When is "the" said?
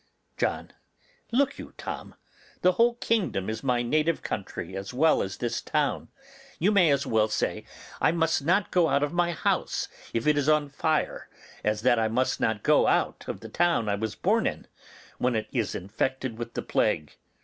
2.63-2.71, 13.41-13.49, 16.55-16.63